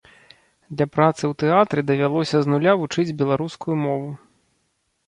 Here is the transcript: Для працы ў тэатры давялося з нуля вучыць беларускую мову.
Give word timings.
Для 0.77 0.87
працы 0.95 1.21
ў 1.27 1.33
тэатры 1.43 1.83
давялося 1.91 2.37
з 2.45 2.55
нуля 2.55 2.73
вучыць 2.81 3.17
беларускую 3.21 3.75
мову. 3.87 4.11